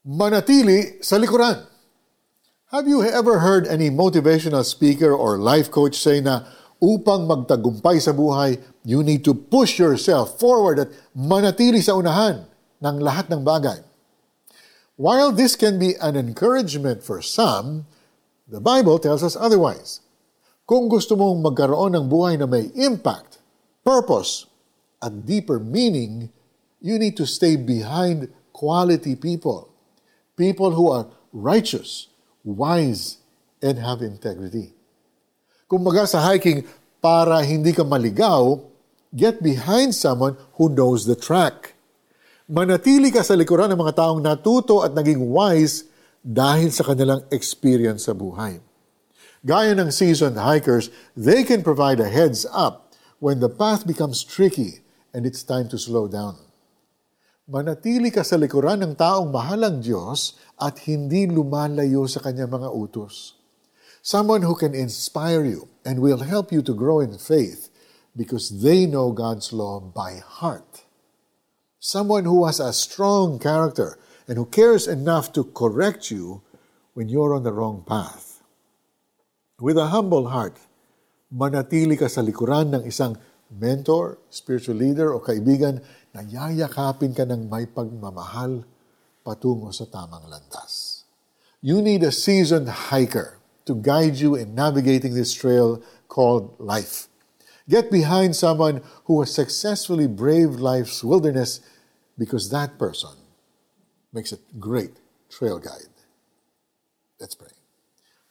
[0.00, 1.60] Manatili sa likuran.
[2.72, 6.48] Have you ever heard any motivational speaker or life coach say na
[6.80, 12.48] upang magtagumpay sa buhay, you need to push yourself forward at manatili sa unahan
[12.80, 13.84] ng lahat ng bagay?
[14.96, 17.84] While this can be an encouragement for some,
[18.48, 20.00] the Bible tells us otherwise.
[20.64, 23.36] Kung gusto mong magkaroon ng buhay na may impact,
[23.84, 24.48] purpose,
[25.04, 26.32] at deeper meaning,
[26.80, 29.69] you need to stay behind quality people
[30.40, 31.04] people who are
[31.36, 32.08] righteous,
[32.40, 33.20] wise,
[33.60, 34.72] and have integrity.
[35.68, 36.64] Kumbaga sa hiking,
[37.04, 38.56] para hindi ka maligaw,
[39.12, 41.76] get behind someone who knows the track.
[42.48, 45.84] Manatili ka sa likuran ng mga taong natuto at naging wise
[46.24, 48.64] dahil sa kanilang experience sa buhay.
[49.44, 54.80] Gaya ng seasoned hikers, they can provide a heads up when the path becomes tricky
[55.12, 56.49] and it's time to slow down
[57.50, 63.34] manatili ka sa likuran ng taong mahalang Diyos at hindi lumalayo sa kanyang mga utos.
[64.06, 67.68] Someone who can inspire you and will help you to grow in faith
[68.14, 70.86] because they know God's law by heart.
[71.82, 73.98] Someone who has a strong character
[74.30, 76.46] and who cares enough to correct you
[76.94, 78.46] when you're on the wrong path.
[79.58, 80.54] With a humble heart,
[81.34, 83.18] manatili ka sa likuran ng isang
[83.50, 85.82] mentor, spiritual leader o kaibigan
[86.14, 88.62] na yayakapin ka ng may pagmamahal
[89.26, 91.04] patungo sa tamang landas.
[91.60, 97.06] You need a seasoned hiker to guide you in navigating this trail called life.
[97.68, 101.60] Get behind someone who has successfully braved life's wilderness
[102.18, 103.14] because that person
[104.12, 104.98] makes a great
[105.28, 105.94] trail guide.
[107.20, 107.54] Let's pray.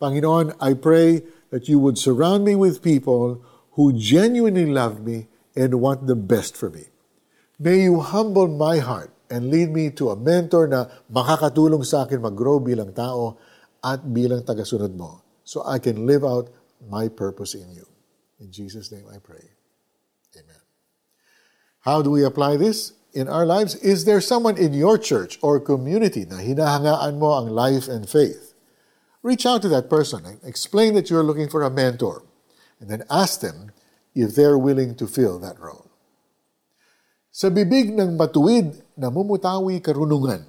[0.00, 3.42] Panginoon, I pray that you would surround me with people
[3.74, 6.90] who genuinely love me and want the best for me.
[7.58, 12.22] May you humble my heart and lead me to a mentor na makakatulong sa akin
[12.22, 13.38] mag-grow bilang tao
[13.82, 16.50] at bilang tagasunod mo so I can live out
[16.86, 17.86] my purpose in you.
[18.38, 19.42] In Jesus' name I pray.
[20.38, 20.62] Amen.
[21.82, 23.74] How do we apply this in our lives?
[23.82, 28.54] Is there someone in your church or community na hinahangaan mo ang life and faith?
[29.22, 32.22] Reach out to that person and explain that you're looking for a mentor
[32.80, 33.70] and then ask them
[34.14, 35.90] if they're willing to fill that role.
[37.34, 40.46] Sa bibig ng matuwid na mumutawi karunungan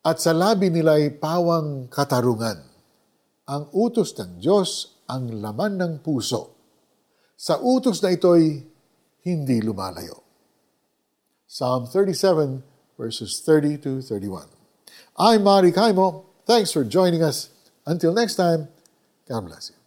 [0.00, 2.64] at sa labi nila'y pawang katarungan.
[3.44, 6.56] Ang utos ng Diyos ang laman ng puso.
[7.36, 8.64] Sa utos na ito'y
[9.28, 10.24] hindi lumalayo.
[11.44, 12.64] Psalm 37
[12.96, 14.48] verses 30 to 31.
[15.18, 16.24] I'm Mari Kaimo.
[16.46, 17.50] Thanks for joining us.
[17.84, 18.68] Until next time,
[19.28, 19.79] God bless you.